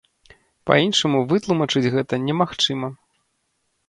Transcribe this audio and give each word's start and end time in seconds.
Па-іншаму 0.69 1.19
вытлумачыць 1.33 1.91
гэта 1.97 2.13
немагчыма. 2.27 2.87